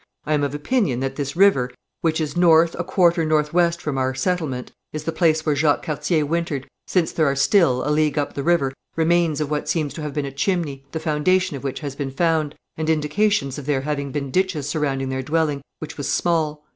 [0.25, 1.69] I am of opinion that this river,
[2.01, 5.83] which is north a quarter north west from our settlement, is the place where Jacques
[5.83, 9.93] Cartier wintered, since there are still, a league up the river, remains of what seems
[9.93, 13.67] to have been a chimney, the foundation of which has been found, and indications of
[13.67, 16.63] there having been ditches surrounding their dwelling, which was small.